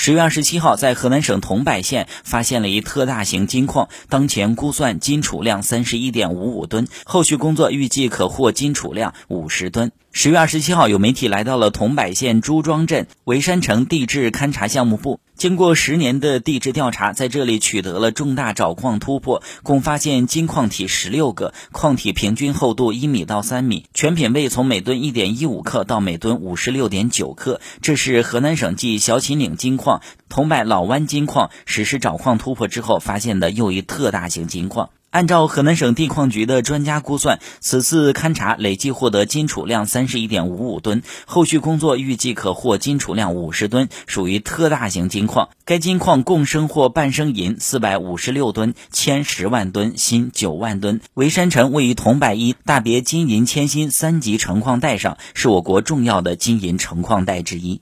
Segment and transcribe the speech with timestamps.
[0.00, 9.90] 十月二十七号，在河南省桐柏县发现了一特大型金矿，当前估算金储量三十一点五五吨，后续工作预计可获金储量五十吨。
[10.12, 15.18] 十月二十七号，有媒体来到了桐柏县朱庄镇围山城地质勘察项目部。
[15.38, 27.60] 经过十年的地质调查，在这里取得了重大找矿突破，共发现金矿体十六个，矿体平均厚度一米到三米，全品位从每吨一点一五克到每吨五十六点九克。
[27.82, 34.90] 这是河南省继小秦岭金矿、桐柏老湾金矿实施找矿突破之后发现的又一特大型金矿。
[35.10, 45.48] 按照河南省地矿局的专家估算，此次勘查累计获得金储量三十一点五五吨，后续工作预计可获金储量五十吨，属于特大型金矿。
[45.64, 51.00] 该金矿共生获半生银四百五十六吨、铅十万吨、锌九万吨。
[51.14, 57.80] 围山城位于桐柏一大别金银铅锌三级成矿带上，是我国重要的金银成矿带之一。